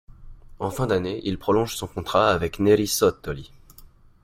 En 0.57 0.71
fin 0.71 0.87
d'année 0.87 1.21
il 1.25 1.37
prolonge 1.37 1.75
son 1.75 1.85
contrat 1.85 2.31
avec 2.31 2.57
Neri 2.57 2.87
Sottoli. 2.87 3.51